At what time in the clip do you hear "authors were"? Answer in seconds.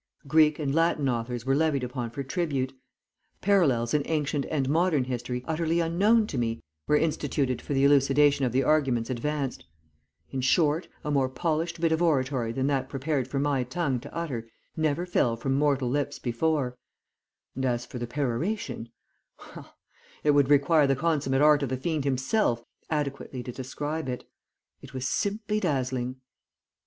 1.07-1.53